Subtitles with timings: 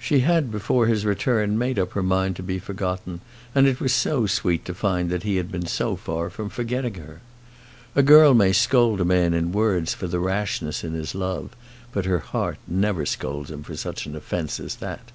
[0.00, 3.20] She had before his return made up her mind to be forgotten,
[3.54, 6.94] and it was so sweet to find that he had been so far from forgetting
[6.94, 7.20] her.
[7.94, 11.54] A girl may scold a man in words for rashness in his love,
[11.92, 15.12] but her heart never scolds him for such an offence as that.